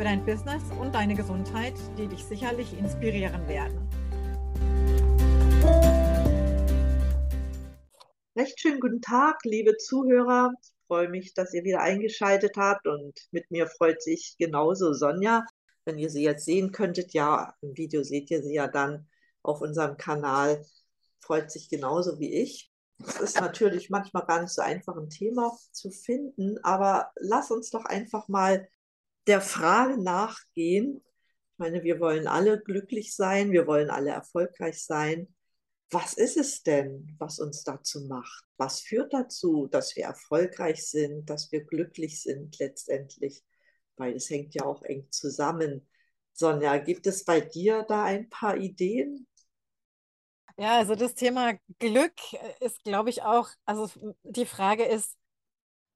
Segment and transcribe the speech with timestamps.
[0.00, 3.86] für dein Business und deine Gesundheit, die dich sicherlich inspirieren werden.
[8.34, 10.54] Recht schönen guten Tag, liebe Zuhörer.
[10.62, 15.44] Ich freue mich, dass ihr wieder eingeschaltet habt und mit mir freut sich genauso Sonja.
[15.84, 19.06] Wenn ihr sie jetzt sehen könntet, ja, im Video seht ihr sie ja dann
[19.42, 20.64] auf unserem Kanal,
[21.18, 22.72] freut sich genauso wie ich.
[23.06, 27.68] Es ist natürlich manchmal gar nicht so einfach, ein Thema zu finden, aber lass uns
[27.68, 28.66] doch einfach mal
[29.26, 31.02] der Frage nachgehen.
[31.52, 35.34] Ich meine, wir wollen alle glücklich sein, wir wollen alle erfolgreich sein.
[35.90, 38.44] Was ist es denn, was uns dazu macht?
[38.56, 43.42] Was führt dazu, dass wir erfolgreich sind, dass wir glücklich sind letztendlich?
[43.96, 45.88] Weil es hängt ja auch eng zusammen.
[46.32, 49.26] Sonja, gibt es bei dir da ein paar Ideen?
[50.56, 52.14] Ja, also das Thema Glück
[52.60, 53.90] ist, glaube ich, auch, also
[54.22, 55.16] die Frage ist,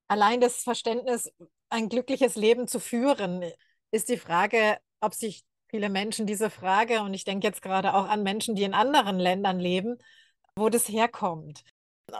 [0.08, 1.30] allein das Verständnis,
[1.74, 3.44] ein glückliches Leben zu führen,
[3.90, 8.08] ist die Frage, ob sich viele Menschen diese Frage, und ich denke jetzt gerade auch
[8.08, 9.98] an Menschen, die in anderen Ländern leben,
[10.56, 11.64] wo das herkommt.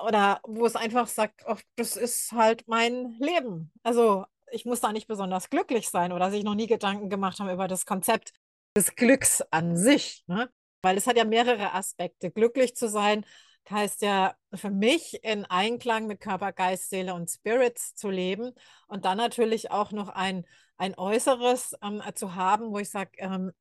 [0.05, 3.71] Oder wo es einfach sagt, oh, das ist halt mein Leben.
[3.85, 7.51] Also ich muss da nicht besonders glücklich sein oder sich noch nie Gedanken gemacht haben
[7.51, 8.33] über das Konzept
[8.77, 10.25] des Glücks an sich.
[10.27, 10.51] Ne?
[10.83, 12.33] Weil es hat ja mehrere Aspekte.
[12.33, 13.25] Glücklich zu sein
[13.71, 18.53] heißt ja für mich in Einklang mit Körper, Geist, Seele und Spirits zu leben
[18.89, 20.45] und dann natürlich auch noch ein,
[20.77, 23.53] ein Äußeres ähm, zu haben, wo ich sage, ähm,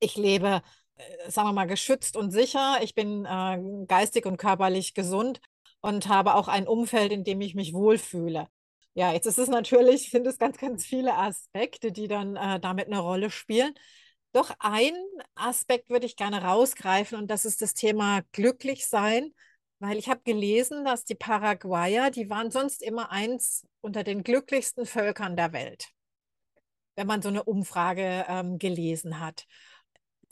[0.00, 0.62] ich lebe,
[0.96, 5.40] äh, sagen wir mal, geschützt und sicher, ich bin äh, geistig und körperlich gesund
[5.80, 8.48] und habe auch ein Umfeld, in dem ich mich wohlfühle.
[8.94, 12.86] Ja, jetzt ist es natürlich, sind es ganz, ganz viele Aspekte, die dann äh, damit
[12.86, 13.74] eine Rolle spielen.
[14.32, 14.94] Doch ein
[15.34, 19.32] Aspekt würde ich gerne rausgreifen und das ist das Thema glücklich sein,
[19.78, 24.86] weil ich habe gelesen, dass die Paraguayer, die waren sonst immer eins unter den glücklichsten
[24.86, 25.88] Völkern der Welt,
[26.96, 29.46] wenn man so eine Umfrage ähm, gelesen hat.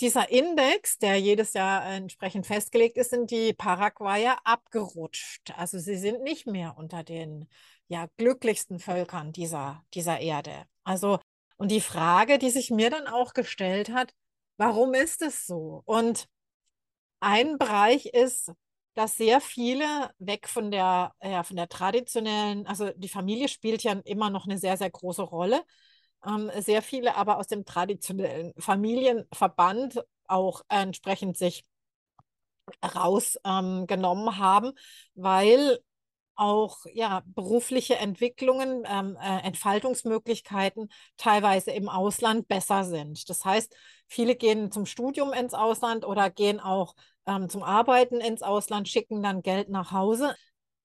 [0.00, 5.52] Dieser Index, der jedes Jahr entsprechend festgelegt ist, sind die Paraguayer abgerutscht.
[5.56, 7.48] Also sie sind nicht mehr unter den
[7.86, 10.66] ja, glücklichsten Völkern dieser, dieser Erde.
[10.82, 11.20] Also
[11.56, 14.12] und die Frage, die sich mir dann auch gestellt hat,
[14.56, 15.82] warum ist es so?
[15.84, 16.26] Und
[17.20, 18.52] ein Bereich ist,
[18.94, 23.92] dass sehr viele weg von der, ja, von der traditionellen, also die Familie spielt ja
[24.04, 25.62] immer noch eine sehr, sehr große Rolle.
[26.26, 31.64] Ähm, sehr viele aber aus dem traditionellen Familienverband auch entsprechend sich
[32.82, 34.72] rausgenommen ähm, haben,
[35.14, 35.78] weil
[36.36, 43.28] auch ja, berufliche Entwicklungen, ähm, äh, Entfaltungsmöglichkeiten teilweise im Ausland besser sind.
[43.28, 43.74] Das heißt,
[44.08, 46.94] viele gehen zum Studium ins Ausland oder gehen auch
[47.26, 50.34] ähm, zum Arbeiten ins Ausland, schicken dann Geld nach Hause,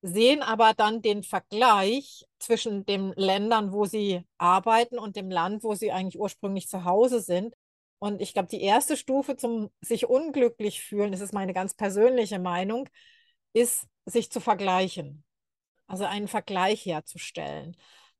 [0.01, 5.75] sehen aber dann den Vergleich zwischen den Ländern, wo sie arbeiten und dem Land, wo
[5.75, 7.53] sie eigentlich ursprünglich zu Hause sind.
[7.99, 12.39] Und ich glaube, die erste Stufe zum sich unglücklich fühlen, das ist meine ganz persönliche
[12.39, 12.87] Meinung,
[13.53, 15.23] ist, sich zu vergleichen
[15.89, 17.75] also einen Vergleich herzustellen.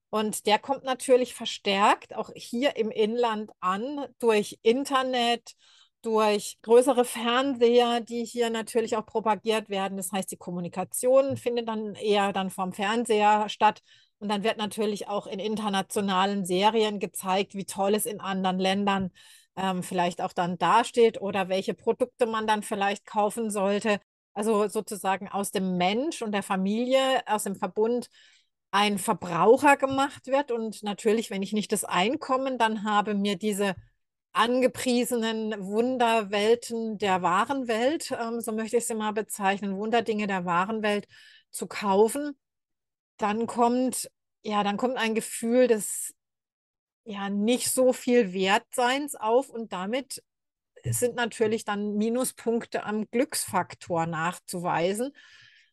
[0.10, 5.54] Und der kommt natürlich verstärkt auch hier im Inland an durch Internet,
[6.02, 9.98] durch größere Fernseher, die hier natürlich auch propagiert werden.
[9.98, 13.82] Das heißt, die Kommunikation findet dann eher dann vom Fernseher statt.
[14.18, 19.12] Und dann wird natürlich auch in internationalen Serien gezeigt, wie toll es in anderen Ländern
[19.56, 24.00] ähm, vielleicht auch dann dasteht oder welche Produkte man dann vielleicht kaufen sollte
[24.40, 28.10] also sozusagen aus dem Mensch und der Familie, aus dem Verbund
[28.72, 30.52] ein Verbraucher gemacht wird.
[30.52, 33.76] Und natürlich, wenn ich nicht das Einkommen dann habe, mir diese
[34.32, 40.84] angepriesenen Wunderwelten der wahren Welt, ähm, so möchte ich sie mal bezeichnen, Wunderdinge der wahren
[40.84, 41.06] Welt
[41.52, 42.40] zu kaufen,
[43.18, 44.10] dann kommt,
[44.42, 46.16] ja, dann kommt ein Gefühl des
[47.04, 50.24] ja nicht so viel Wertseins auf und damit
[50.86, 55.12] sind natürlich dann Minuspunkte am Glücksfaktor nachzuweisen.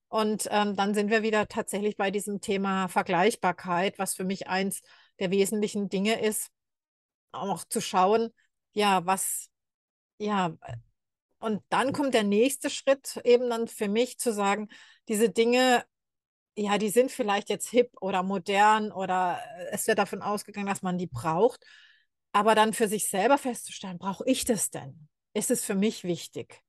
[0.08, 4.82] Und ähm, dann sind wir wieder tatsächlich bei diesem Thema Vergleichbarkeit, was für mich eins
[5.18, 6.50] der wesentlichen Dinge ist,
[7.32, 8.30] auch zu schauen,
[8.72, 9.50] ja, was,
[10.18, 10.56] ja,
[11.38, 14.68] und dann kommt der nächste Schritt eben dann für mich zu sagen,
[15.08, 15.84] diese Dinge,
[16.56, 20.98] ja, die sind vielleicht jetzt hip oder modern oder es wird davon ausgegangen, dass man
[20.98, 21.64] die braucht.
[22.36, 25.08] Aber dann für sich selber festzustellen, brauche ich das denn?
[25.32, 26.62] Ist es für mich wichtig?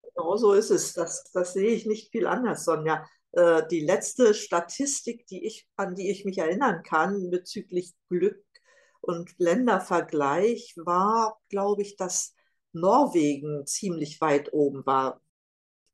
[0.00, 0.94] Genau so ist es.
[0.94, 3.06] Das, das sehe ich nicht viel anders, Sonja.
[3.32, 8.42] Äh, die letzte Statistik, die ich, an die ich mich erinnern kann bezüglich Glück
[9.02, 12.34] und Ländervergleich, war, glaube ich, dass
[12.72, 15.20] Norwegen ziemlich weit oben war.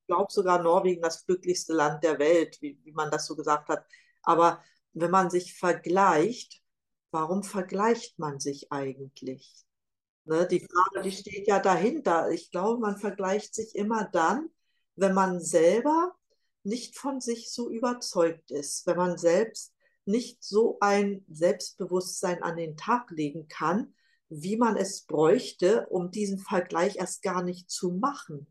[0.02, 3.68] Ich glaube sogar Norwegen das glücklichste Land der Welt, wie, wie man das so gesagt
[3.68, 3.84] hat.
[4.22, 4.62] Aber
[4.92, 6.62] wenn man sich vergleicht,
[7.10, 9.64] warum vergleicht man sich eigentlich?
[10.24, 12.30] Ne, die Frage, die steht ja dahinter.
[12.30, 14.50] Ich glaube, man vergleicht sich immer dann,
[14.96, 16.14] wenn man selber
[16.62, 19.72] nicht von sich so überzeugt ist, wenn man selbst
[20.04, 23.94] nicht so ein Selbstbewusstsein an den Tag legen kann,
[24.28, 28.46] wie man es bräuchte, um diesen Vergleich erst gar nicht zu machen.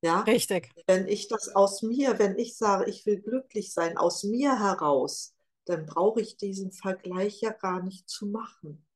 [0.00, 0.70] Ja, Richtig.
[0.86, 5.34] wenn ich das aus mir, wenn ich sage, ich will glücklich sein, aus mir heraus,
[5.68, 8.86] dann brauche ich diesen Vergleich ja gar nicht zu machen.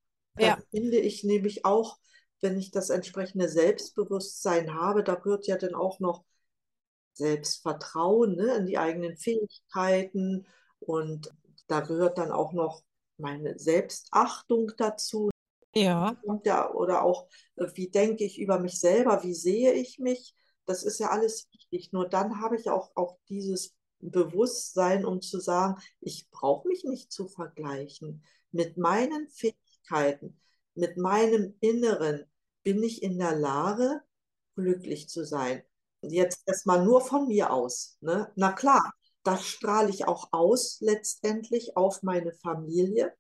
[0.41, 1.99] Dann Ja, finde ich nämlich auch,
[2.41, 6.25] wenn ich das entsprechende Selbstbewusstsein habe, da gehört ja dann auch noch
[7.15, 10.47] Selbstvertrauen, ne, in die eigenen Fähigkeiten
[10.81, 11.33] und
[11.69, 12.83] da gehört dann auch noch
[13.19, 15.31] meine Selbstachtung dazu.
[16.45, 20.35] ja, oder auch, äh, wie denke ich über mich selber, wie sehe ich mich?
[20.67, 21.93] Das ist ja alles wichtig.
[21.93, 27.13] Nur dann habe ich auch, auch dieses Bewusstsein, um zu sagen, ich brauche mich nicht
[27.13, 28.25] zu vergleichen.
[28.51, 30.39] Mit meinen Fähigkeiten,
[30.75, 32.25] mit meinem Inneren
[32.63, 34.03] bin ich in der Lage,
[34.57, 35.63] glücklich zu sein.
[36.03, 37.97] Jetzt erstmal nur von mir aus.
[38.01, 38.31] Ne?
[38.35, 43.15] Na klar, das strahle ich auch aus letztendlich auf meine Familie.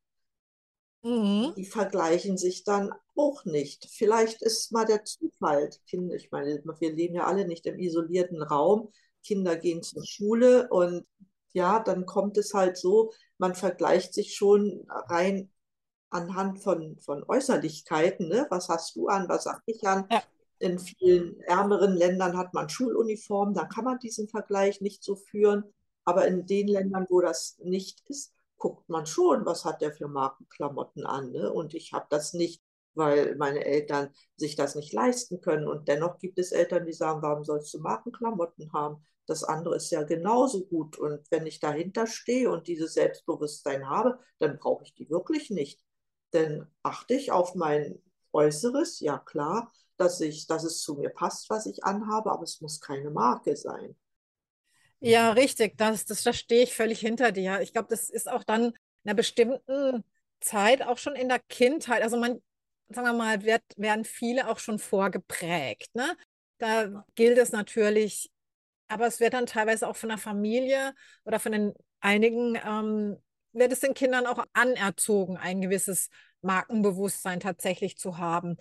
[1.02, 1.54] mhm.
[1.56, 3.88] Die vergleichen sich dann auch nicht.
[3.90, 5.70] Vielleicht ist mal der Zufall.
[5.86, 8.92] Ich meine, wir leben ja alle nicht im isolierten Raum.
[9.22, 11.06] Kinder gehen zur Schule und
[11.52, 15.50] ja, dann kommt es halt so, man vergleicht sich schon rein
[16.10, 18.28] anhand von, von Äußerlichkeiten.
[18.28, 18.46] Ne?
[18.50, 19.28] Was hast du an?
[19.28, 20.06] Was habe ich an?
[20.10, 20.22] Ja,
[20.58, 25.64] In vielen ärmeren Ländern hat man Schuluniformen, da kann man diesen Vergleich nicht so führen.
[26.04, 30.08] Aber in den Ländern, wo das nicht ist, guckt man schon, was hat der für
[30.08, 31.32] Markenklamotten an.
[31.32, 31.52] Ne?
[31.52, 32.62] Und ich habe das nicht,
[32.94, 35.66] weil meine Eltern sich das nicht leisten können.
[35.68, 39.04] Und dennoch gibt es Eltern, die sagen, warum sollst du Markenklamotten haben?
[39.26, 40.98] Das andere ist ja genauso gut.
[40.98, 45.80] Und wenn ich dahinter stehe und dieses Selbstbewusstsein habe, dann brauche ich die wirklich nicht.
[46.32, 48.02] Denn achte ich auf mein
[48.32, 52.60] Äußeres, ja klar, dass ich, dass es zu mir passt, was ich anhabe, aber es
[52.60, 53.96] muss keine Marke sein.
[55.00, 55.76] ja, richtig.
[55.78, 57.60] Das, das, da stehe ich völlig hinter dir.
[57.60, 58.74] Ich glaube, das ist auch dann in
[59.04, 60.04] einer bestimmten
[60.40, 62.02] Zeit, auch schon in der Kindheit.
[62.02, 62.42] Also man,
[62.88, 66.16] sagen wir mal, wird, werden viele auch schon vorgeprägt, ne?
[66.58, 68.30] Da gilt es natürlich,
[68.92, 70.94] aber es wird dann teilweise auch von der Familie
[71.24, 73.16] oder von den einigen, ähm,
[73.52, 76.08] wird es den Kindern auch anerzogen, ein gewisses
[76.42, 78.56] Markenbewusstsein tatsächlich zu haben.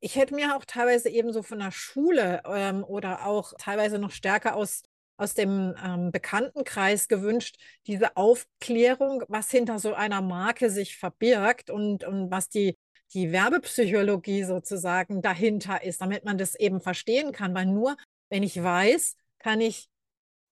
[0.00, 4.10] Ich hätte mir auch teilweise eben so von der Schule ähm, oder auch teilweise noch
[4.10, 4.82] stärker aus,
[5.16, 7.56] aus dem ähm, Bekanntenkreis gewünscht,
[7.86, 12.78] diese Aufklärung, was hinter so einer Marke sich verbirgt und, und was die,
[13.12, 17.54] die Werbepsychologie sozusagen dahinter ist, damit man das eben verstehen kann.
[17.54, 17.96] Weil nur
[18.30, 19.88] wenn ich weiß, kann ich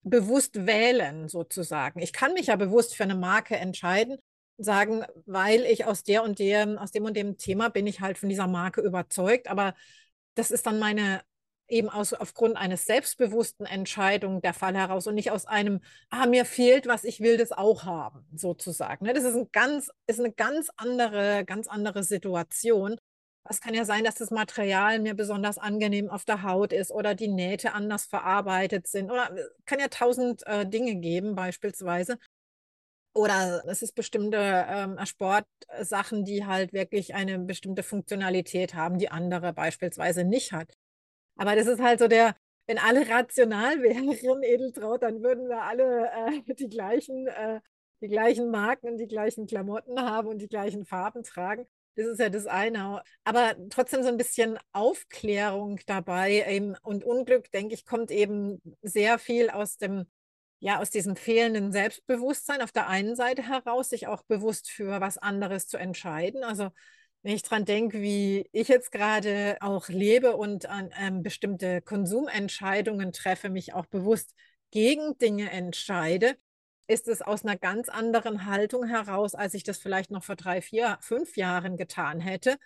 [0.03, 1.99] bewusst wählen sozusagen.
[1.99, 4.17] Ich kann mich ja bewusst für eine Marke entscheiden,
[4.57, 8.17] sagen, weil ich aus der und dem, aus dem und dem Thema bin ich halt
[8.17, 9.73] von dieser Marke überzeugt, aber
[10.35, 11.21] das ist dann meine
[11.69, 16.45] eben aus, aufgrund eines selbstbewussten Entscheidung der Fall heraus und nicht aus einem, ah, mir
[16.45, 19.05] fehlt was, ich will das auch haben, sozusagen.
[19.05, 19.13] Ne?
[19.13, 22.97] Das ist ein ganz, ist eine ganz andere, ganz andere Situation.
[23.47, 27.15] Es kann ja sein, dass das Material mir besonders angenehm auf der Haut ist oder
[27.15, 32.17] die Nähte anders verarbeitet sind oder äh, kann ja tausend äh, Dinge geben, beispielsweise.
[33.15, 34.37] Oder es ist bestimmte
[34.69, 40.73] ähm, Sportsachen, die halt wirklich eine bestimmte Funktionalität haben, die andere beispielsweise nicht hat.
[41.37, 42.35] Aber das ist halt so der,
[42.67, 46.09] wenn alle rational wären, Edeltraut, dann würden wir alle
[46.47, 47.61] äh, die gleichen, äh,
[48.01, 51.65] die gleichen Marken und die gleichen Klamotten haben und die gleichen Farben tragen.
[51.99, 53.03] Das ist ja das eine.
[53.25, 56.45] Aber trotzdem so ein bisschen Aufklärung dabei.
[56.47, 60.05] Eben, und Unglück, denke ich, kommt eben sehr viel aus dem,
[60.59, 65.17] ja, aus diesem fehlenden Selbstbewusstsein auf der einen Seite heraus, sich auch bewusst für was
[65.17, 66.45] anderes zu entscheiden.
[66.45, 66.69] Also
[67.21, 73.11] wenn ich dran denke, wie ich jetzt gerade auch lebe und an ähm, bestimmte Konsumentscheidungen
[73.11, 74.33] treffe, mich auch bewusst
[74.71, 76.37] gegen Dinge entscheide,
[76.89, 80.61] ist es aus einer ganz anderen Haltung heraus, als ich das vielleicht noch vor drei,
[80.61, 82.57] vier, fünf Jahren getan hätte,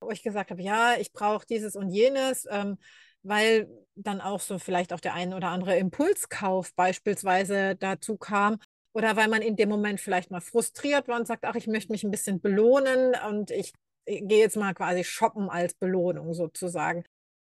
[0.00, 2.78] wo ich gesagt habe, ja, ich brauche dieses und jenes, ähm,
[3.22, 8.58] weil dann auch so vielleicht auch der ein oder andere Impulskauf beispielsweise dazu kam.
[8.92, 11.90] Oder weil man in dem Moment vielleicht mal frustriert war und sagt, ach, ich möchte
[11.90, 13.72] mich ein bisschen belohnen und ich
[14.06, 17.04] gehe jetzt mal quasi shoppen als Belohnung sozusagen.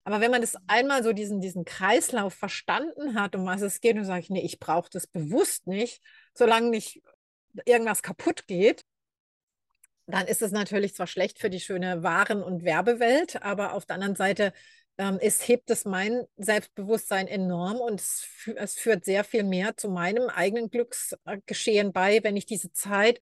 [0.08, 3.94] Aber wenn man das einmal so diesen, diesen Kreislauf verstanden hat, um was es geht,
[3.98, 6.00] und sage ich, nee, ich brauche das bewusst nicht,
[6.32, 7.02] solange nicht
[7.66, 8.86] irgendwas kaputt geht,
[10.06, 13.96] dann ist es natürlich zwar schlecht für die schöne Waren- und Werbewelt, aber auf der
[13.96, 14.54] anderen Seite
[14.96, 19.90] ähm, es hebt es mein Selbstbewusstsein enorm und es, es, führt sehr viel mehr zu
[19.90, 23.20] meinem eigenen Glücksgeschehen bei, wenn ich diese Zeit,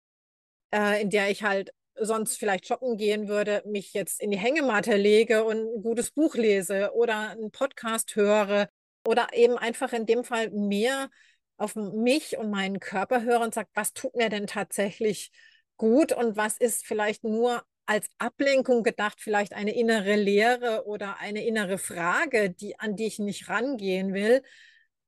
[0.71, 4.95] äh, in der ich halt sonst vielleicht shoppen gehen würde, mich jetzt in die Hängematte
[4.95, 8.69] lege und ein gutes Buch lese oder einen Podcast höre
[9.07, 11.09] oder eben einfach in dem Fall mehr
[11.57, 15.31] auf mich und meinen Körper höre und sage, was tut mir denn tatsächlich
[15.77, 21.45] gut und was ist vielleicht nur als Ablenkung gedacht, vielleicht eine innere Lehre oder eine
[21.45, 24.41] innere Frage, die, an die ich nicht rangehen will,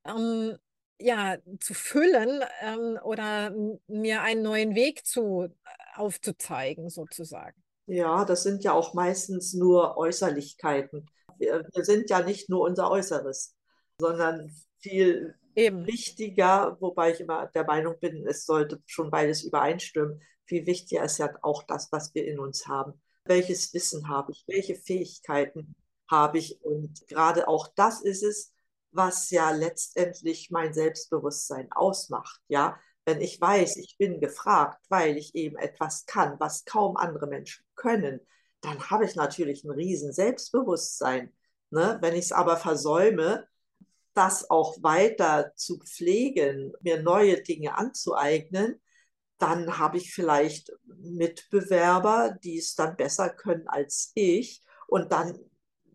[0.06, 0.58] ähm,
[1.00, 3.54] ja, zu füllen ähm, oder
[3.88, 5.50] mir einen neuen Weg zu, äh,
[5.96, 7.62] aufzuzeigen, sozusagen.
[7.86, 11.10] Ja, das sind ja auch meistens nur Äußerlichkeiten.
[11.38, 13.56] Wir, wir sind ja nicht nur unser Äußeres,
[14.00, 15.88] sondern viel Eben.
[15.88, 20.22] wichtiger, wobei ich immer der Meinung bin, es sollte schon beides übereinstimmen.
[20.46, 23.02] Viel wichtiger ist ja auch das, was wir in uns haben.
[23.26, 24.44] Welches Wissen habe ich?
[24.48, 25.76] Welche Fähigkeiten
[26.10, 26.62] habe ich?
[26.62, 28.54] Und gerade auch das ist es,
[28.92, 32.42] was ja letztendlich mein Selbstbewusstsein ausmacht.
[32.48, 37.28] Ja, wenn ich weiß, ich bin gefragt, weil ich eben etwas kann, was kaum andere
[37.28, 38.20] Menschen können,
[38.62, 41.34] dann habe ich natürlich ein riesen Selbstbewusstsein.
[41.70, 41.98] Ne?
[42.02, 43.48] Wenn ich es aber versäume,
[44.14, 48.82] das auch weiter zu pflegen, mir neue Dinge anzueignen,
[49.38, 54.64] dann habe ich vielleicht Mitbewerber, die es dann besser können als ich.
[54.88, 55.40] Und dann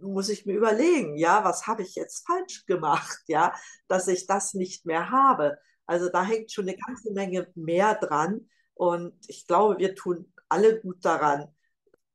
[0.02, 3.54] muss ich mir überlegen, ja, was habe ich jetzt falsch gemacht, ja,
[3.88, 5.58] dass ich das nicht mehr habe.
[5.86, 8.48] Also da hängt schon eine ganze Menge mehr dran.
[8.74, 11.54] Und ich glaube, wir tun alle gut daran,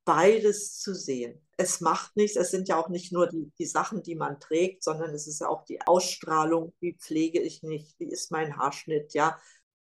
[0.05, 2.37] beides zu sehen es macht nichts.
[2.37, 5.41] Es sind ja auch nicht nur die, die Sachen, die man trägt, sondern es ist
[5.41, 6.73] ja auch die Ausstrahlung.
[6.79, 7.95] Wie pflege ich mich?
[7.97, 9.15] Wie ist mein Haarschnitt?
[9.15, 9.39] Ja.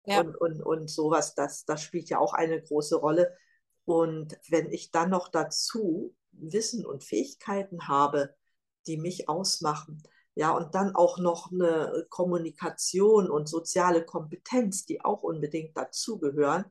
[0.06, 0.22] ja.
[0.22, 3.36] Und, und, und sowas, das, das spielt ja auch eine große Rolle.
[3.86, 8.36] Und wenn ich dann noch dazu Wissen und Fähigkeiten habe,
[8.88, 10.04] die mich ausmachen,
[10.36, 16.66] ja, und dann auch noch eine Kommunikation und soziale Kompetenz, die auch unbedingt dazugehören,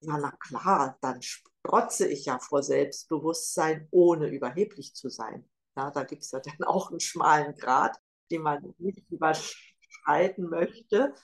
[0.00, 5.48] ja, na klar, dann strotze ich ja vor Selbstbewusstsein, ohne überheblich zu sein.
[5.76, 7.96] Ja, da gibt es ja dann auch einen schmalen Grat,
[8.30, 11.14] den man nicht überschreiten möchte.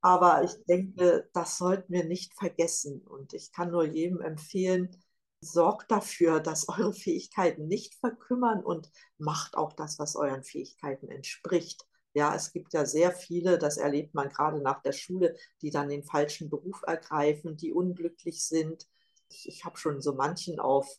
[0.00, 3.02] Aber ich denke, das sollten wir nicht vergessen.
[3.02, 4.90] Und ich kann nur jedem empfehlen,
[5.42, 11.86] sorgt dafür, dass eure Fähigkeiten nicht verkümmern und macht auch das, was euren Fähigkeiten entspricht.
[12.14, 15.88] Ja, es gibt ja sehr viele, das erlebt man gerade nach der Schule, die dann
[15.88, 18.86] den falschen Beruf ergreifen, die unglücklich sind.
[19.28, 20.96] Ich, ich habe schon so manchen auf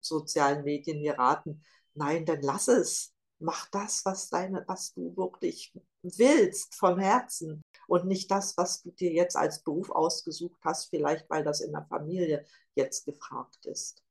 [0.00, 1.62] sozialen Medien geraten,
[1.94, 3.13] nein, dann lass es.
[3.44, 5.72] Mach das, was, deine, was du wirklich
[6.02, 11.28] willst vom Herzen und nicht das, was du dir jetzt als Beruf ausgesucht hast, vielleicht
[11.28, 14.02] weil das in der Familie jetzt gefragt ist.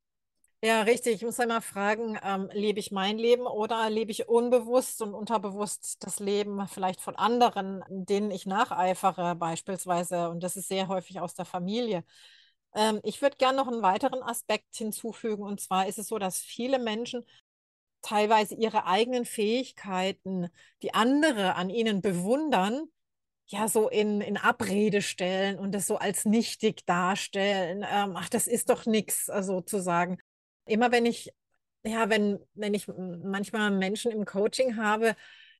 [0.62, 1.16] Ja, richtig.
[1.16, 6.02] Ich muss einmal fragen, ähm, lebe ich mein Leben oder lebe ich unbewusst und unterbewusst
[6.02, 10.30] das Leben vielleicht von anderen, denen ich nacheifere beispielsweise?
[10.30, 12.02] Und das ist sehr häufig aus der Familie.
[12.74, 15.42] Ähm, ich würde gerne noch einen weiteren Aspekt hinzufügen.
[15.42, 17.26] Und zwar ist es so, dass viele Menschen
[18.04, 20.48] teilweise ihre eigenen Fähigkeiten,
[20.82, 22.84] die andere an ihnen bewundern,
[23.46, 27.84] ja, so in, in Abrede stellen und das so als nichtig darstellen.
[27.90, 30.18] Ähm, ach, das ist doch nichts, sozusagen
[30.66, 31.32] immer wenn ich,
[31.84, 35.14] ja, wenn, wenn ich manchmal Menschen im Coaching habe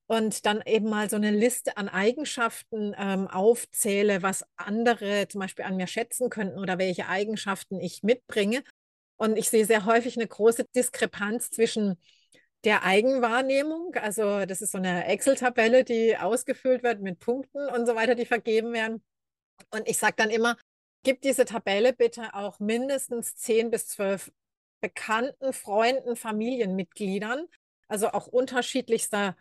[0.07, 5.65] und dann eben mal so eine Liste an Eigenschaften ähm, aufzähle, was andere zum Beispiel
[5.65, 8.63] an mir schätzen könnten oder welche Eigenschaften ich mitbringe.
[9.17, 11.97] Und ich sehe sehr häufig eine große Diskrepanz zwischen
[12.65, 17.95] der Eigenwahrnehmung, also das ist so eine Excel-Tabelle, die ausgefüllt wird mit Punkten und so
[17.95, 19.03] weiter, die vergeben werden.
[19.71, 20.57] Und ich sage dann immer,
[21.03, 24.31] gib diese Tabelle bitte auch mindestens 10 bis 12
[24.81, 27.45] Bekannten, Freunden, Familienmitgliedern,
[27.87, 29.37] also auch unterschiedlichster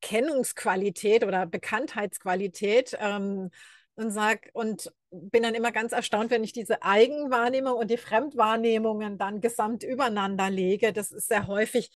[0.00, 3.50] Kennungsqualität oder Bekanntheitsqualität ähm,
[3.94, 9.18] und sag und bin dann immer ganz erstaunt, wenn ich diese Eigenwahrnehmung und die Fremdwahrnehmungen
[9.18, 10.92] dann gesamt übereinander lege.
[10.92, 11.90] Das ist sehr häufig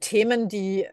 [0.00, 0.86] Themen, die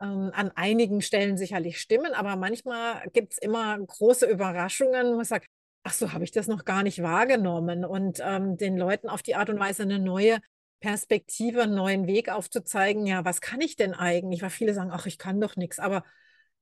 [0.00, 5.24] ähm, an einigen Stellen sicherlich stimmen, aber manchmal gibt es immer große Überraschungen, wo man
[5.24, 5.46] sagt,
[5.82, 9.34] ach so, habe ich das noch gar nicht wahrgenommen und ähm, den Leuten auf die
[9.36, 10.38] Art und Weise eine neue
[10.80, 14.42] Perspektive, einen neuen Weg aufzuzeigen, ja, was kann ich denn eigentlich?
[14.42, 15.78] Weil viele sagen, ach, ich kann doch nichts.
[15.80, 16.04] Aber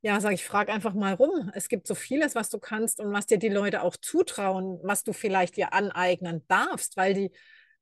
[0.02, 1.50] ja, sage ich, frage einfach mal rum.
[1.54, 5.02] Es gibt so vieles, was du kannst und was dir die Leute auch zutrauen, was
[5.04, 7.32] du vielleicht dir aneignen darfst, weil die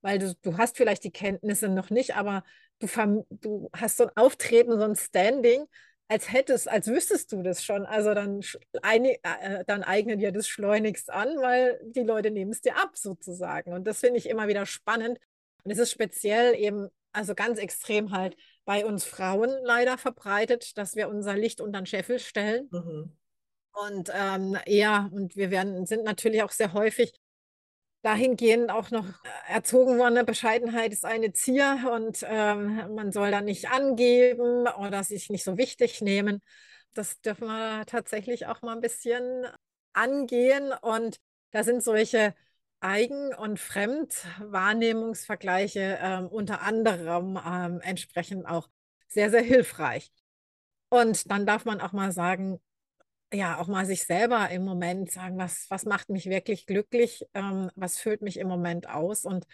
[0.05, 2.45] weil du, du hast vielleicht die Kenntnisse noch nicht, aber
[2.81, 5.67] du, du hast so ein Auftreten, so ein Standing,
[6.09, 7.87] als hättest, als wüsstest du das schon.
[7.87, 8.41] Also dann,
[8.83, 13.73] äh, dann eignen dir das schleunigst an, weil die Leute nehmen es dir ab sozusagen.
[13.73, 15.19] Und das finde ich immer wieder spannend.
[15.63, 20.95] Und es ist speziell eben, also ganz extrem halt bei uns Frauen leider verbreitet, dass
[20.95, 22.69] wir unser Licht unter den Scheffel stellen.
[22.71, 23.17] Mhm.
[23.73, 27.13] Und ähm, ja, und wir werden, sind natürlich auch sehr häufig
[28.05, 29.07] dahingehend auch noch
[29.49, 35.31] erzogen worden, Bescheidenheit ist eine Zier und ähm, man soll da nicht angeben oder sich
[35.31, 36.43] nicht so wichtig nehmen.
[36.93, 39.47] Das dürfen wir tatsächlich auch mal ein bisschen
[39.95, 41.19] angehen und
[41.53, 42.35] da sind solche
[42.81, 48.69] Eigen- und Fremdwahrnehmungsvergleiche ähm, unter anderem ähm, entsprechend auch
[49.09, 50.13] sehr, sehr hilfreich.
[50.91, 52.61] Und dann darf man auch mal sagen,
[53.35, 57.71] ja, auch mal sich selber im Moment sagen, was, was macht mich wirklich glücklich, ähm,
[57.75, 59.45] was füllt mich im Moment aus und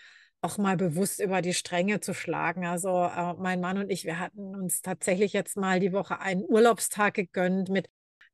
[0.43, 2.67] auch mal bewusst über die Stränge zu schlagen.
[2.67, 6.45] Also äh, mein Mann und ich, wir hatten uns tatsächlich jetzt mal die Woche einen
[6.47, 7.89] Urlaubstag gegönnt mit,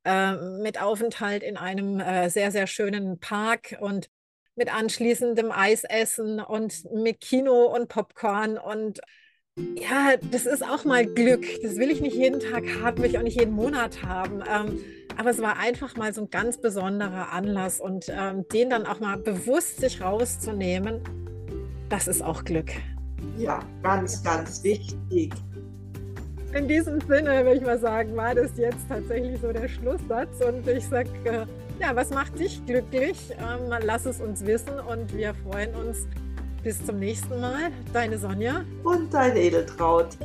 [0.05, 4.09] äh, mit Aufenthalt in einem äh, sehr, sehr schönen Park und
[4.55, 9.01] mit anschließendem Eisessen und mit Kino und Popcorn und
[9.75, 11.43] ja, das ist auch mal Glück.
[11.63, 14.43] Das will ich nicht jeden Tag haben, will ich auch nicht jeden Monat haben.
[14.47, 14.79] Ähm,
[15.17, 18.99] aber es war einfach mal so ein ganz besonderer Anlass und ähm, den dann auch
[18.99, 21.01] mal bewusst sich rauszunehmen,
[21.89, 22.71] das ist auch Glück.
[23.37, 25.33] Ja, ganz, ganz wichtig.
[26.53, 30.67] In diesem Sinne würde ich mal sagen, war das jetzt tatsächlich so der Schlusssatz und
[30.67, 31.45] ich sage, äh,
[31.79, 33.17] ja, was macht dich glücklich?
[33.31, 36.07] Ähm, lass es uns wissen und wir freuen uns.
[36.63, 37.69] Bis zum nächsten Mal.
[37.93, 38.65] Deine Sonja.
[38.83, 40.17] Und dein Edeltraut.